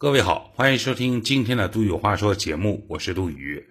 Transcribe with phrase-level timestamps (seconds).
[0.00, 3.68] 各位好，欢迎收听今天的《杜宇话说》节目，我是杜宇。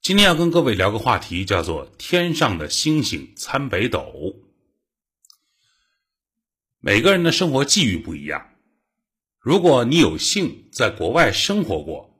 [0.00, 4.36] 今天要跟各位聊个话题，叫做“天上的星星参北斗”。
[6.78, 8.50] 每个人的生活际遇不一样，
[9.40, 12.16] 如果你有幸在国外生活过，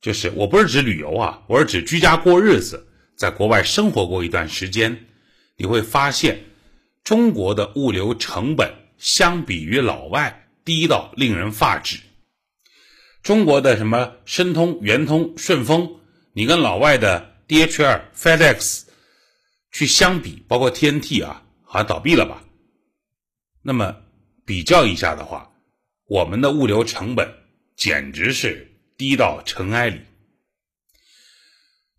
[0.00, 2.86] 就是我不是指旅游啊，我是指居家过日子，
[3.16, 5.08] 在国外生活过一段时间，
[5.56, 6.44] 你会发现
[7.02, 10.36] 中国的物流成本相比于老外。
[10.70, 11.98] 低到令人发指。
[13.24, 15.98] 中国的什么申通、圆通、顺丰，
[16.32, 18.82] 你跟老外的 DHL、FedEx
[19.72, 22.44] 去相比，包括 TNT 啊，好像倒闭了吧？
[23.62, 23.96] 那么
[24.44, 25.50] 比较一下的话，
[26.06, 27.28] 我们的物流成本
[27.74, 30.00] 简直是低到尘埃里。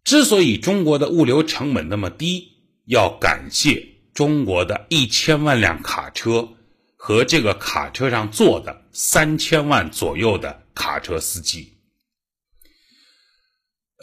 [0.05, 2.53] 之所以中国的物流成本那么低，
[2.85, 6.47] 要感谢中国的一千万辆卡车。
[7.03, 11.73] 和这个卡车上坐的三千万左右的卡车司机，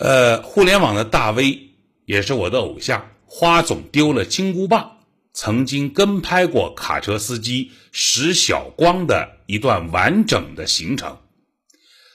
[0.00, 11.20] 呃，互联网的大 V 也是我的偶像，花总丢了金箍棒，曾经跟拍过卡车司机石小光的一段完整的行程，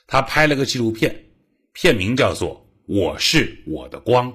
[0.05, 1.27] 他拍了个纪录片，
[1.71, 4.33] 片名叫做《我是我的光》，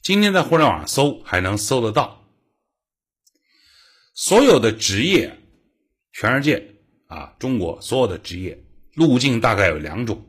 [0.00, 2.23] 今天在互联网搜还能搜得到。
[4.14, 5.38] 所有的职业，
[6.12, 6.76] 全世界
[7.06, 10.24] 啊，中国所有的职业路径大概有两种：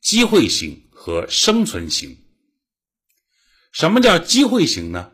[0.00, 2.16] 机会型和生存型。
[3.72, 5.12] 什么叫机会型呢？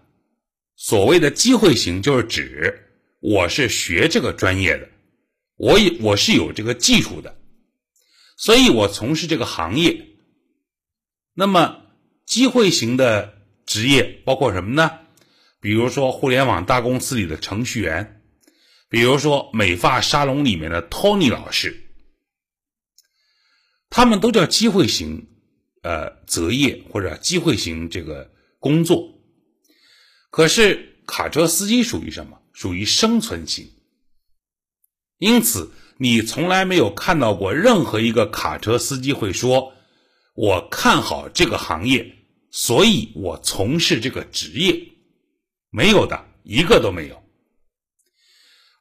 [0.77, 4.89] 所谓的机会型，就是指我是学这个专业的，
[5.57, 7.39] 我也我是有这个技术的，
[8.37, 10.07] 所以我从事这个行业。
[11.33, 11.83] 那么
[12.27, 14.99] 机会型的职业包括什么呢？
[15.61, 18.23] 比如说，互联网大公司里的程序员，
[18.89, 21.85] 比如说美发沙龙里面的 Tony 老师，
[23.91, 25.29] 他们都叫机会型，
[25.83, 29.19] 呃，择业或者机会型这个工作。
[30.31, 32.41] 可是卡车司机属于什么？
[32.53, 33.71] 属于生存型。
[35.19, 39.75] 因此，你从来没有看到过任何一个卡车司机会说
[40.35, 42.17] ：“我看好这个行业，
[42.51, 44.89] 所以我从事这个职业。”
[45.71, 47.23] 没有的一个都没有。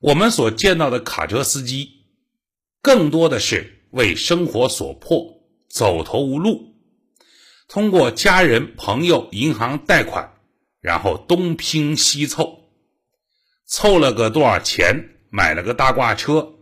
[0.01, 2.05] 我们所见到的卡车司机，
[2.81, 6.75] 更多的是为生活所迫，走投无路，
[7.67, 10.33] 通过家人、朋友、银行贷款，
[10.79, 12.69] 然后东拼西凑，
[13.65, 16.55] 凑了个多少钱，买了个大挂车，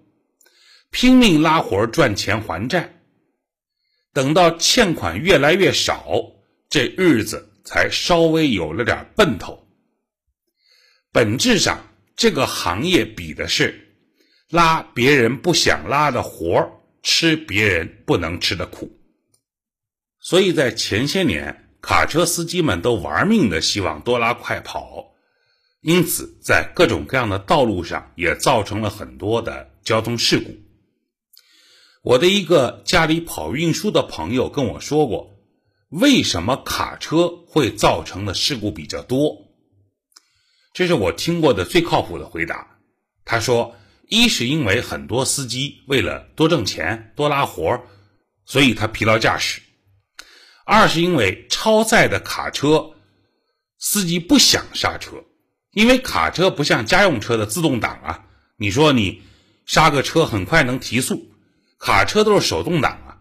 [0.89, 3.01] 拼命拉活赚钱还债。
[4.13, 6.07] 等到欠款越来越少，
[6.69, 9.66] 这日子才稍微有了点奔头。
[11.17, 11.83] 本质上，
[12.15, 13.95] 这个行业比的是
[14.51, 18.99] 拉别人不想拉的活儿吃别人不能吃的苦。
[20.19, 25.07] 所以在前些年，卡车司机们都玩命的希望多拉快跑，
[25.81, 30.55] 因此在各种各样的道路上也造成了很多的交通事故。
[32.03, 35.35] 我的一个家里跑运输的朋友跟我说过，
[35.89, 39.46] 为什么卡车会造成的事故比较多？
[40.77, 42.77] 这是我听过的最靠谱的回答。
[43.25, 43.75] 他说
[44.07, 47.81] ：“一是因为很多司机为了多挣钱、多拉活
[48.45, 49.59] 所以他疲劳驾驶；
[50.67, 52.91] 二是因为超载的卡车
[53.79, 55.23] 司机不想刹车，
[55.71, 59.23] 因为卡车不像家用车的自动挡啊，你说你
[59.65, 61.31] 刹个车很快能提速，
[61.79, 63.17] 卡车都是手动挡啊，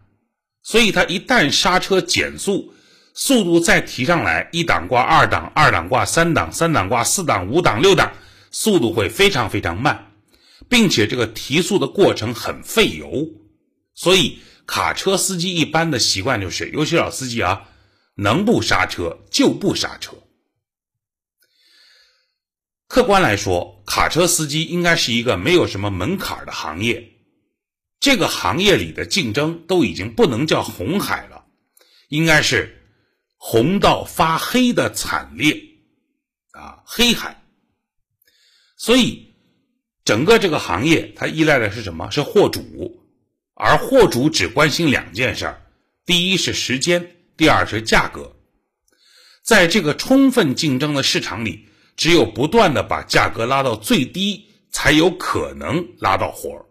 [0.62, 2.74] 所以他一旦刹车减速。”
[3.18, 8.12] 速度再提上来，一档挂二档，二档挂三档，三档挂四档，五档六档，
[8.50, 10.12] 速度会非常非常慢，
[10.68, 13.26] 并且这个提速的过程很费油，
[13.94, 17.62] 所以卡车司机一般的习惯就是，尤其老司机啊，
[18.16, 20.12] 能不刹车就不刹车。
[22.86, 27.02] 客观来说，卡车司机应该是一个没有什么门槛的行业，
[27.98, 31.46] 这个行业里的竞争都已经不能叫红海了，
[32.08, 32.74] 应该是。
[33.36, 35.56] 红到发黑的惨烈，
[36.52, 37.42] 啊，黑海。
[38.76, 39.34] 所以，
[40.04, 42.10] 整个这个行业它依赖的是什么？
[42.10, 43.02] 是货主，
[43.54, 45.62] 而货主只关心两件事儿：
[46.04, 48.34] 第一是时间，第二是价格。
[49.42, 51.66] 在这个充分竞争的市场里，
[51.96, 56.64] 只有不断的把价格拉到最低，才有可能拉到活儿。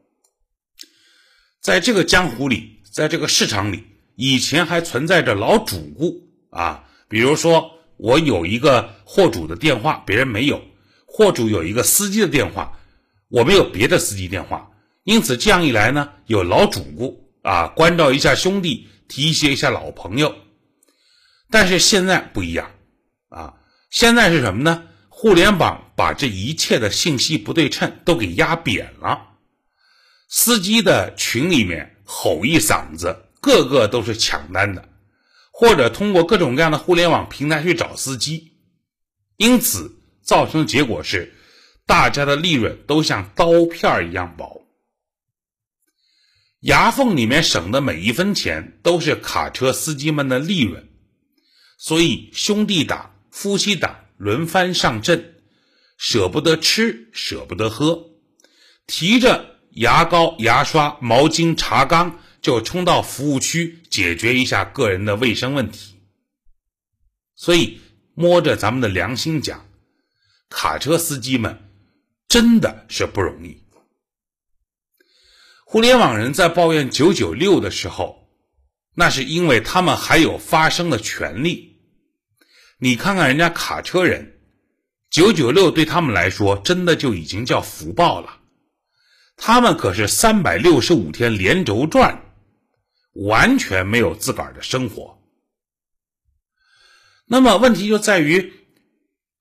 [1.62, 3.84] 在这个江湖里，在这个市场里，
[4.16, 6.25] 以前还存在着老主顾。
[6.56, 10.58] 啊，比如说我有一个货主的电话，别人没有；
[11.06, 12.80] 货主有一个司机的电话，
[13.28, 14.72] 我没有别的司机电话。
[15.04, 20.34] 因此这样一来呢，有老主顾啊，关照一下兄弟，提携一下老朋友。
[21.52, 22.72] 但是现在不一样
[23.28, 23.56] 啊，
[23.90, 24.86] 现在是什么呢？
[25.10, 29.34] 互联网把这一切的信息不对称都给压扁了。
[30.30, 34.88] 司机的群里面吼一嗓子，个个都是抢单的，
[35.58, 38.52] 或者通过各种各样的互联网平台去找司机，
[39.38, 39.90] 因此
[40.22, 41.34] 造成的结果是，
[41.86, 44.68] 大家的利润都像刀片一样薄，
[46.60, 50.90] 牙缝里面省的每一分钱都是卡车司机们的利润，
[51.78, 55.36] 所以兄弟党、夫妻打轮番上阵，
[55.98, 58.10] 舍不得吃，舍不得喝，
[58.86, 59.56] 提着。
[59.76, 66.00] 牙膏、牙刷、毛巾、茶缸，就冲到服务区解决一下个人的卫生问题。
[67.34, 67.82] 所以，
[68.14, 69.66] 摸着咱们的良心讲，
[70.48, 71.72] 卡车司机们
[72.28, 73.64] 真的是不容易。
[75.66, 78.30] 互联网人在抱怨九九六的时候，
[78.94, 81.80] 那是因为他们还有发声的权利。
[82.78, 84.40] 你看看人家卡车人，
[85.10, 88.42] 九九六对他们来说，真的就已经叫福报了。
[89.36, 92.22] 他们可是三百六十五天连轴转，
[93.16, 95.22] 完全没有自个儿的生活。
[97.26, 98.54] 那么问题就在于，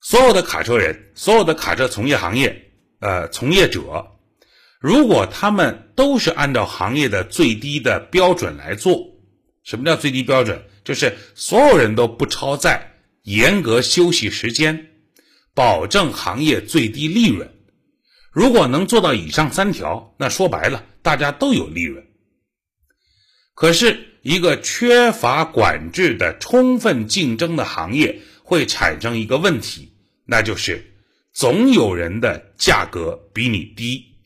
[0.00, 4.12] 所有的卡车人，所有的卡车从业行业，呃，从业者，
[4.80, 8.98] 如果他们都是按照行业的最低的标准来做，
[9.62, 10.64] 什么叫最低标准？
[10.84, 14.90] 就是所有人都不超载，严格休息时间，
[15.54, 17.50] 保证行业最低利润。
[18.30, 22.06] 如果能做到以上三条，那说白了，大家都有利润。
[23.54, 29.92] 可是，一个缺乏管制的充分竞争的行业会产生一个问题，
[30.24, 30.92] 那就是
[31.32, 34.16] 总有人的价格比你低。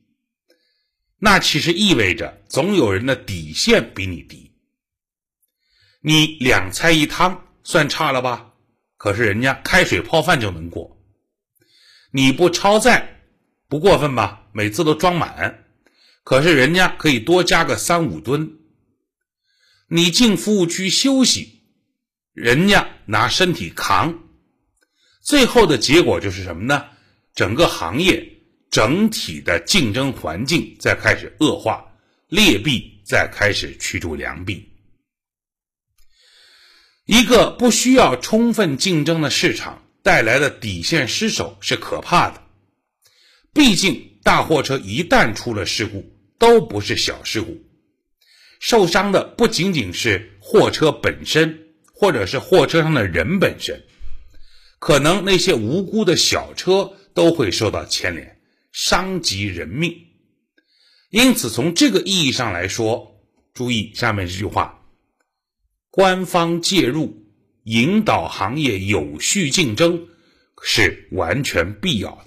[1.19, 4.53] 那其实意味着总有人的底线比你低。
[6.01, 8.55] 你两菜一汤算差了吧？
[8.97, 10.97] 可是人家开水泡饭就能过。
[12.13, 13.17] 你不超载。
[13.69, 14.47] 不过分吧？
[14.53, 15.65] 每次都装满，
[16.25, 18.58] 可是人家可以多加个三五吨。
[19.91, 21.63] 你进服务区休息，
[22.35, 24.19] 人家拿身体扛，
[25.23, 26.85] 最后的结果就是什么呢？
[27.35, 28.39] 整个行业
[28.71, 31.93] 整体的竞争环境在开始恶化，
[32.29, 34.69] 劣币在开始驱逐良币。
[37.07, 42.43] 一个不需要充分竞争的市场带来的底线失守是可怕的。
[43.55, 47.59] 毕竟，大货车一旦出了事故，都不是小事故，
[48.61, 53.85] 受伤的不仅仅是货车本身，或者是货车上的人本身，
[54.79, 58.41] 可能那些无辜的小车都会受到牵连，
[58.73, 59.97] 伤及人命。
[61.11, 63.21] 因此，从这个意义上来说，
[63.55, 64.85] 注意下面这句话：
[65.91, 67.25] 官方介入，
[67.65, 70.09] 引导行业有序竞争，
[70.63, 72.25] 是完全必要的。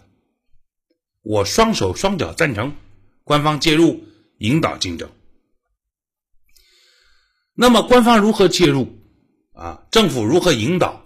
[1.21, 2.75] 我双手双脚赞成，
[3.23, 4.03] 官方介入
[4.39, 5.11] 引导竞争。
[7.53, 8.97] 那么官方如何介入
[9.53, 9.83] 啊？
[9.91, 11.05] 政府如何引导？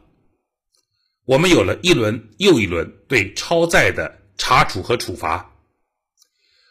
[1.25, 5.53] 我们有了一轮又一轮对超载的查处和处罚，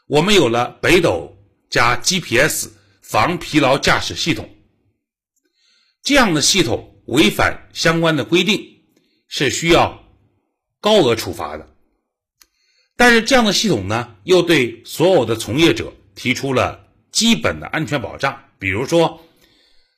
[0.06, 1.36] 我们有了北斗
[1.68, 2.68] 加 GPS
[3.02, 4.48] 防疲劳驾驶系统，
[6.02, 8.64] 这样的系统违反相关的规定
[9.26, 10.04] 是需要
[10.80, 11.68] 高额处罚的。
[12.96, 19.20] 但是这样的系统呢，又对所有的从业者提出了基本的安全保障，比如说，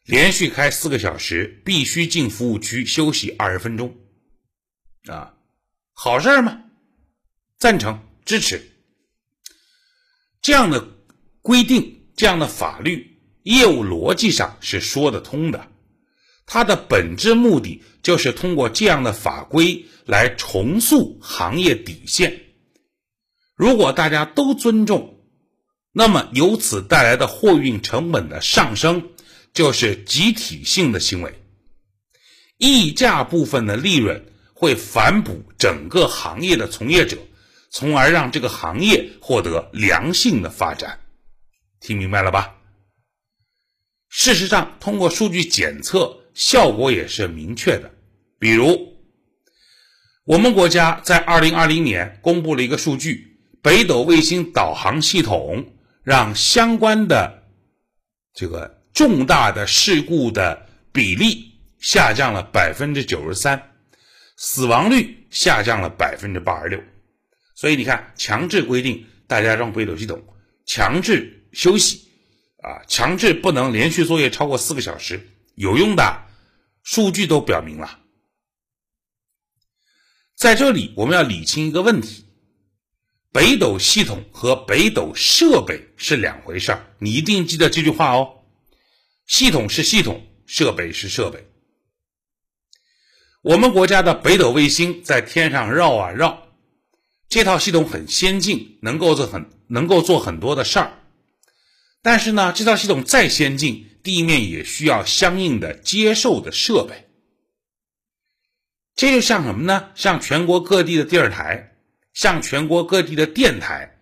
[0.07, 3.97] 连续开四个小时，必须进服务区休息二十分钟，
[5.09, 5.35] 啊，
[5.93, 6.63] 好事吗？
[7.59, 8.71] 赞成支持。
[10.41, 10.87] 这样的
[11.43, 15.67] 规定，这样的法律，业务逻辑上是说得通的，
[16.47, 22.43] 它的本质目的就是通过这样的法规来重塑行业底线。
[23.57, 25.19] 如果大家都尊重，
[25.91, 29.11] 那么由此带来的货运成本的上升，
[29.57, 31.35] 就是集体性的行为。
[32.59, 34.23] 溢价部分的利润
[34.53, 37.17] 会反哺整个行业的从业者，
[37.71, 41.01] 从而让这个行业获得良性的发展。
[41.81, 42.55] 听明白了吧？
[44.11, 47.91] 事实上，通过数据检测，效果也是明确的。
[48.39, 48.95] 比如，
[50.25, 53.39] 我们国家在二零二零年公布了一个数据。
[53.63, 55.73] 北斗卫星导航系统
[56.05, 57.43] 让相关的
[58.33, 63.75] 这个重大的事故的比例下降了百分之九十三，
[64.39, 66.83] 死亡率下降了百分之八十六。
[67.55, 70.27] 所以你看，强制规定大家装北斗系统，
[70.65, 72.09] 强制休息，
[72.63, 76.25] 啊，强制不能连续作业超过四个小时，有用的
[76.83, 77.99] 数据都表明了。
[80.35, 82.25] 在这里，我们要理清一个问题：
[83.31, 88.33] 北斗系统和北斗设备是两回事儿，你一定记得这句话哦。
[89.27, 91.47] 系统是系统，设备是设备。
[93.43, 96.49] 我们国家的北斗卫星在天上绕啊绕，
[97.29, 100.93] 这套系统很先进，能够做很能够做很多的事儿。
[102.03, 107.09] 但是呢，这套系统再先进，地面也需要相应的接受的设备。
[108.95, 109.91] 这就像什么呢？
[109.97, 111.77] 像全国各地的电视台，
[112.15, 113.99] 像全国各地的电台，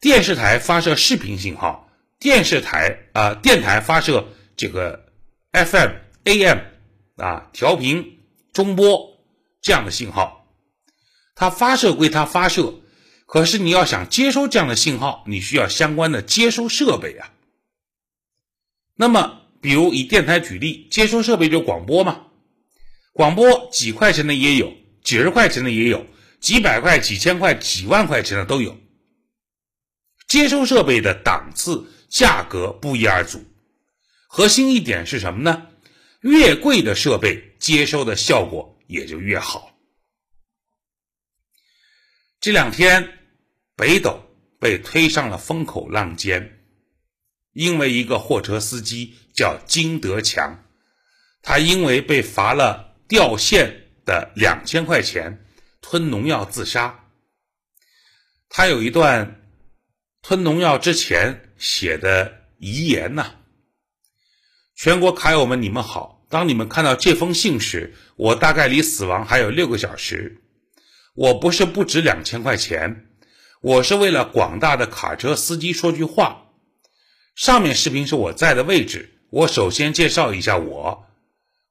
[0.00, 1.89] 电视台发射视频信号，
[2.20, 5.06] 电视台啊，电台发射这个
[5.52, 5.90] FM、
[6.24, 6.58] AM
[7.16, 8.18] 啊调频、
[8.52, 9.18] 中波
[9.62, 10.46] 这样的信号。
[11.34, 12.74] 它发射归它发射，
[13.24, 17.32] 可是你要想接收这样的信号，你需要相关的接收设备啊。
[18.96, 22.26] 那么，比如以电台举例，接收设备就广播嘛。
[23.14, 24.70] 广播几块钱的也有，
[25.02, 26.04] 几十块钱的也有，
[26.38, 28.76] 几百块、几千块、几万块钱的都有。
[30.28, 33.42] 接收设备的档次、价格不一而足。
[34.28, 35.68] 核心一点是什么呢？
[36.20, 39.74] 越贵的设备，接收的效果也就越好。
[42.40, 43.18] 这两天，
[43.74, 44.22] 北斗
[44.58, 46.62] 被推上了风口浪尖，
[47.54, 50.62] 因为一个货车司机叫金德强，
[51.40, 52.88] 他因为被罚了。
[53.10, 55.44] 掉线的两千块钱，
[55.80, 57.08] 吞农药自杀。
[58.48, 59.50] 他有一段
[60.22, 63.34] 吞农药之前写的遗言呐。
[64.74, 66.24] 全国卡友们，你们好！
[66.30, 70.40] 当你们看到这封信时，我大概离死亡还有六个小时。
[71.14, 73.08] 我不是不值两千块钱，
[73.60, 76.46] 我是为了广大的卡车司机说句话。
[77.34, 81.04] 上面视频是我在的位置，我首先介绍一下我。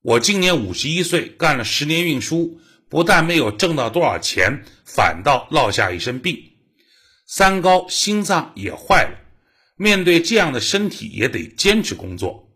[0.02, 6.38] 我今年五十一岁，干了十年运输，不但没有挣到多少钱，反倒落下一身病，
[7.26, 9.29] 三高，心脏也坏了。
[9.82, 12.52] 面对这样的身体，也得坚持工作。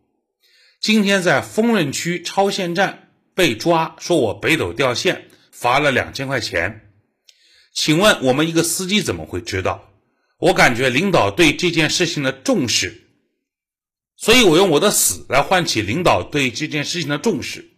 [0.81, 6.91] 今天在丰润区超限站被抓，说我北斗掉线，罚了两千块钱。
[7.73, 9.89] 请问我们一个司机怎么会知道？
[10.37, 13.07] 我感觉领导对这件事情的重视。
[14.17, 17.69] 所以我用我的死来换取领导对这件事情的重视。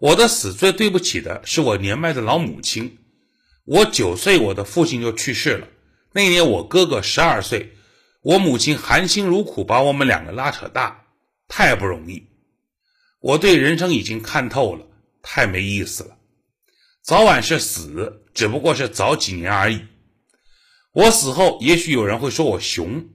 [0.00, 2.98] 我的死最对不起的是我年迈的老母亲。
[3.64, 5.68] 我九岁，我的父亲就去世了。
[6.12, 7.75] 那年我哥哥十二岁，
[8.26, 11.06] 我母亲含辛茹苦把我们两个拉扯大，
[11.46, 12.26] 太不容易。
[13.20, 14.84] 我对人生已经看透了，
[15.22, 16.18] 太没意思了。
[17.02, 19.86] 早晚是死，只不过是早几年而已。
[20.90, 23.08] 我死后，也许有人会说我熊。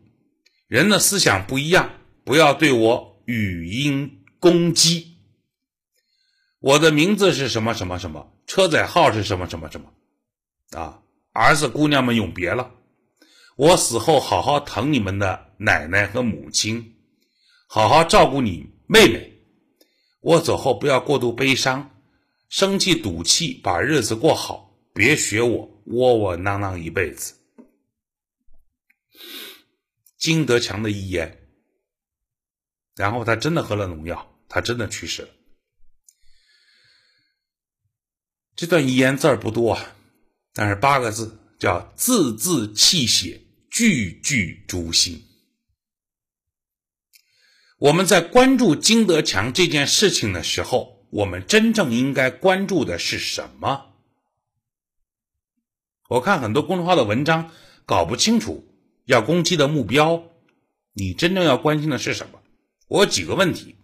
[0.70, 1.92] 人的思想不一样。
[2.24, 5.18] 不要对我语音攻击。
[6.60, 9.92] 我的名字是什么什么什么，车载号是什么什么什么，
[10.80, 11.02] 啊，
[11.34, 12.72] 儿子姑娘们永别了。
[13.56, 16.96] 我死后好好疼你们的奶奶和母亲，
[17.68, 19.32] 好好照顾你妹妹。
[20.22, 21.90] 我走后不要过度悲伤，
[22.50, 27.34] 生气赌气，把日子过好，别学我窝窝囊囊一辈子。
[30.18, 31.38] 金德强的遗言。
[32.96, 35.30] 然后他真的喝了农药，他真的去世了。
[38.56, 39.80] 这段遗言字儿不多，
[40.54, 43.40] 但是八个字叫字字泣血，
[43.70, 45.24] 句句诛心。
[47.78, 53.94] 我们在关注金德强这件事情的时候，我们真正应该关注的是什么？
[56.10, 57.52] 我看很多公众号的文章
[57.86, 58.68] 搞不清楚
[59.06, 60.32] 要攻击的目标，
[60.94, 62.42] 你真正要关心的是什么？
[62.88, 63.76] 我有几个问题：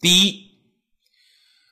[0.00, 0.47] 第一，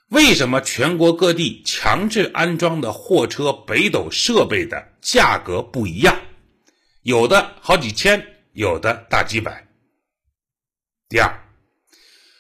[0.09, 6.21] 为什么全国各地强制安装的货车北斗设备的价格不一样？
[7.03, 9.67] 有的好几千，有的大几百。
[11.09, 11.49] 第二，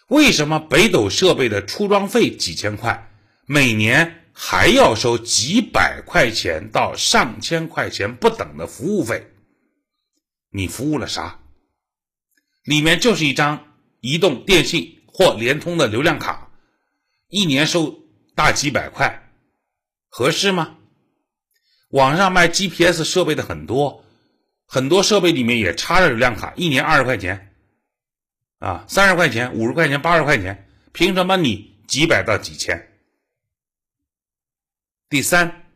[0.08, 3.11] 为什么北斗设备的出装费几千块，
[3.46, 9.26] 每年还要收几百块钱到上千块钱不等的服务费？
[10.50, 11.40] 你服务了啥？
[12.64, 13.62] 里面就是一张。
[14.02, 16.46] 移动、电信或联通的流量卡，
[17.28, 18.02] 一年收
[18.35, 19.33] 大几百块，
[20.09, 20.78] 合适吗？
[21.88, 24.04] 网上卖 GPS 设备的很多，
[24.66, 27.54] 很多设备里面也插着流量卡，一年二十块钱，
[28.59, 32.92] 啊，三十块钱、五十块钱、八十块钱，凭什么你几百到几千？
[35.09, 35.66] 第三，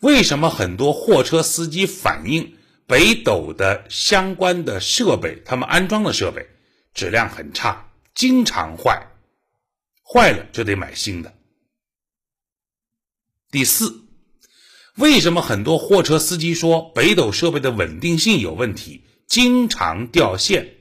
[0.00, 6.46] 为什么很多货车司机反映北斗的相关的设备，他们安装的设备
[6.94, 9.06] 质量很差，经常坏，
[10.08, 11.34] 坏了就得买新的。
[13.50, 14.04] 第四，
[14.96, 20.76] 为什么很多货车司机说北斗设备的稳定性有问题，经常掉线，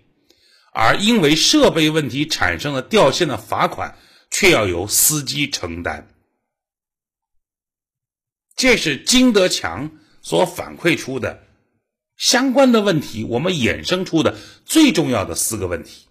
[0.74, 3.98] 而因为设备问题产生了掉线的罚款
[4.29, 6.08] 却要由司机承担？
[8.55, 9.91] 这是金德强
[10.22, 11.44] 所反馈出的
[12.15, 16.05] 相关的问题，我们衍生出的最重要的四个问题。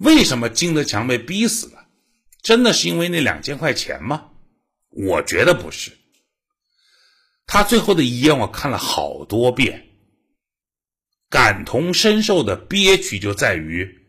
[0.00, 1.86] 为什么金德强被逼死了？
[2.40, 4.30] 真的是因为那两千块钱吗？
[4.88, 5.92] 我觉得不是。
[7.46, 9.88] 他最后的遗言我看了好多遍，
[11.28, 14.06] 感同身受的憋屈就在于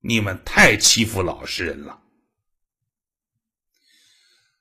[0.00, 2.02] 你们太欺负老实人了。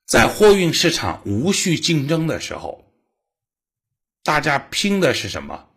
[0.05, 2.93] 在货运市场无序竞争的时候，
[4.24, 5.69] 大家拼的是什么？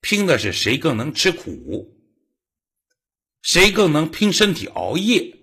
[0.00, 1.93] 拼的是谁更能吃苦，
[3.44, 5.36] 谁更能拼身体熬夜。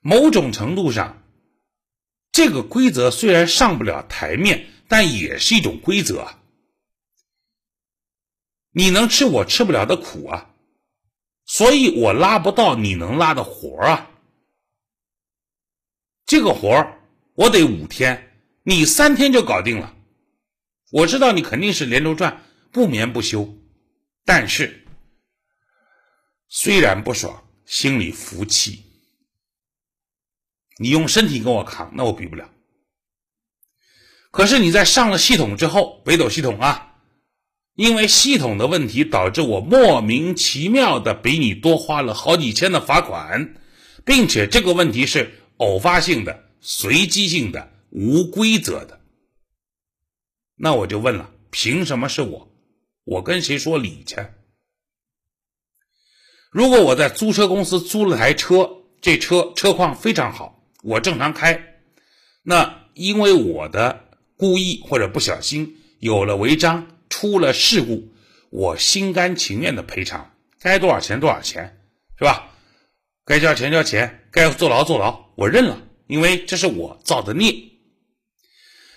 [0.00, 1.24] 某种程度上，
[2.30, 6.38] 这个规则虽然上不了台面，但也是一种规则。
[8.70, 10.54] 你能吃我吃不了的苦啊，
[11.44, 14.10] 所以我拉不到你能拉的活啊。
[16.24, 16.86] 这个活
[17.34, 18.32] 我得五天，
[18.62, 19.96] 你三天就搞定了。
[20.92, 23.58] 我知道你肯定是连轴转，不眠不休，
[24.24, 24.83] 但是
[26.56, 28.84] 虽然不爽，心里服气。
[30.78, 32.48] 你用身体跟我扛，那我比不了。
[34.30, 36.94] 可是你在上了系统之后，北斗系统啊，
[37.74, 43.56] 因为系统的问题，导致我莫名其妙的比你多花了好几千的罚款，
[44.04, 45.40] 并且这个问题是。
[45.58, 49.00] 偶发性的、随机性的、无规则的，
[50.56, 52.48] 那我就问了：凭什么是我？
[53.04, 54.16] 我跟谁说理去？
[56.54, 61.80] 如果我在租车公司租了台车，这车车况非常好，我正常开，
[62.44, 64.04] 那因为我的
[64.36, 68.12] 故意或者不小心有了违章，出了事故，
[68.50, 71.80] 我心甘情愿的赔偿，该多少钱多少钱，
[72.16, 72.52] 是吧？
[73.24, 75.32] 该交钱交钱，该坐牢坐牢。
[75.34, 77.52] 我认了，因为这是我造的孽。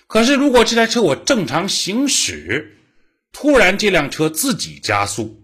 [0.06, 2.78] 可是，如果这台车我正常行驶，
[3.32, 5.41] 突然这辆车自己加速，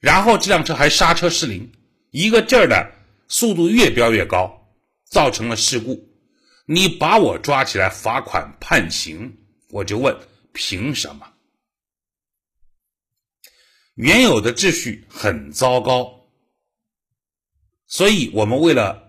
[0.00, 1.70] 然后这辆车还刹车失灵，
[2.10, 2.92] 一个劲儿的
[3.28, 6.08] 速度越飙越高，造成了事故，
[6.66, 9.36] 你把我抓起来罚款判刑，
[9.68, 10.16] 我就问
[10.52, 11.34] 凭什么？
[13.94, 16.26] 原有的秩序很糟糕，
[17.86, 19.08] 所以我们为了。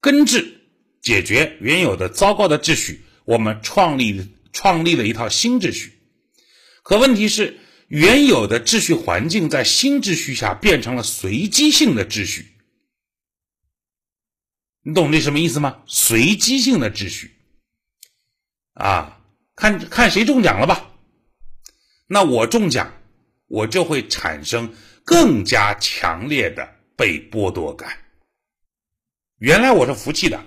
[0.00, 0.60] 根治
[1.02, 5.98] 解决原有的糟糕的秩序，我们创立创立了一套新秩序。
[6.84, 12.54] 可问题是，原有的秩序环境在新秩序下变成了随机性的秩序。
[14.82, 15.82] 你懂这什么意思吗？
[15.86, 17.32] 随机性的秩序
[18.74, 19.20] 啊，
[19.56, 20.90] 看看谁中奖了吧？
[22.06, 22.92] 那我中奖，
[23.46, 24.74] 我就会产生
[25.04, 27.98] 更加强烈的被剥夺感。
[29.38, 30.42] 原来我是服气的，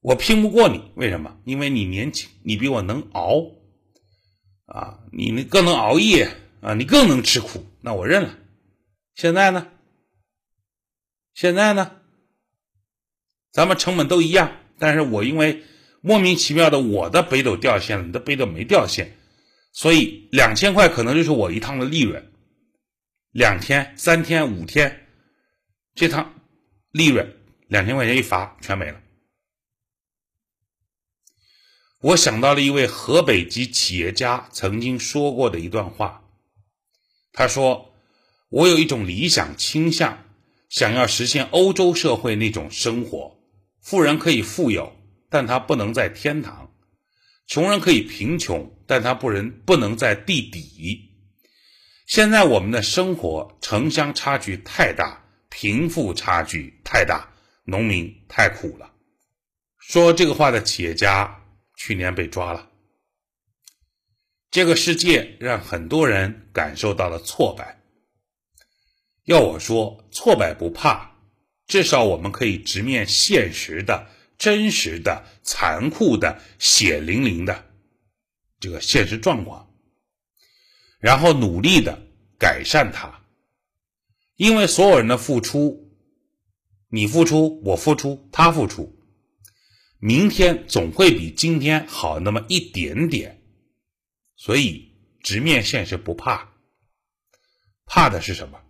[0.00, 1.40] 我拼不过你，为什么？
[1.44, 3.42] 因为你年轻，你比我能熬，
[4.66, 8.36] 啊，你更能熬夜啊，你更能吃苦，那我认了。
[9.14, 9.68] 现在呢？
[11.34, 11.96] 现在呢？
[13.52, 15.64] 咱们成本都一样，但是我因为
[16.00, 19.16] 莫名其妙的我的北斗掉线了，你的北斗没掉线，
[19.72, 22.30] 所以两千块可能就是我一趟的利润，
[23.30, 25.06] 两天、三天、五天，
[25.94, 26.34] 这趟
[26.90, 27.32] 利润。
[27.68, 29.00] 两千块钱一罚，全没了。
[32.06, 36.22] 我想到了一位河北籍企业家曾经说过的一段话，
[37.32, 37.92] 他说
[38.48, 40.22] ：“我有一种理想倾向，
[40.68, 43.36] 想要实现欧洲社会那种生活：
[43.80, 44.94] 富人可以富有，
[45.28, 46.70] 但他不能在天堂；
[47.48, 51.10] 穷人可以贫穷，但他不能不能在地底。
[52.06, 57.32] 现在我们的生活城乡差距太大，贫富差距太大。”
[57.68, 58.92] 农民太苦了。
[59.80, 61.42] 说这个话的企业家
[61.76, 62.70] 去年被抓了。
[64.50, 67.80] 这个世界让很多人感受到了挫败。
[69.24, 71.10] 要我说，挫败不怕，
[71.66, 74.08] 至少我们可以直面现实的、
[74.38, 77.70] 真实的、残酷的、血淋淋的
[78.58, 79.72] 这个现实状况，
[80.98, 81.96] 然后努力的
[82.38, 83.22] 改善它。
[84.36, 85.84] 因为所有人的付出。
[86.88, 88.96] 你付出，我付出，他付出，
[89.98, 93.42] 明天总会比今天好那么一点点，
[94.36, 96.52] 所以直面现实不怕，
[97.86, 98.60] 怕的是什么？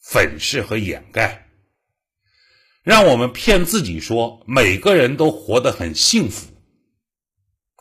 [0.00, 1.48] 粉饰和掩盖，
[2.82, 6.46] 让我们骗自己说每个人都活得很幸福。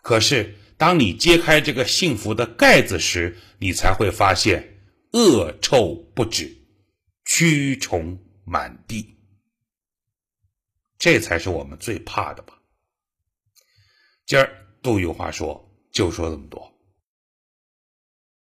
[0.02, 4.78] 可是当你揭开这个幸福的盖子时，你才会发现
[5.14, 6.54] 恶臭不止，
[7.26, 9.15] 蛆虫满地。
[11.06, 12.60] 这才是我们最怕的吧。
[14.26, 14.50] 今儿
[14.82, 16.75] 杜有话说，就说这么多。